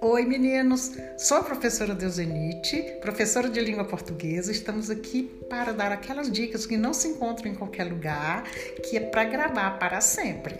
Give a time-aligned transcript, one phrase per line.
[0.00, 0.92] Oi, meninos!
[1.16, 4.52] Sou a professora Deusenite, professora de língua portuguesa.
[4.52, 8.44] Estamos aqui para dar aquelas dicas que não se encontram em qualquer lugar,
[8.88, 10.54] que é para gravar para sempre.